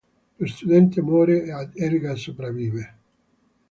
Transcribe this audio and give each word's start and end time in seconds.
Lo 0.39 0.47
studente 0.47 0.99
muore 0.99 1.43
e 1.43 1.69
Edgar 1.75 2.17
sopravvive. 2.17 2.83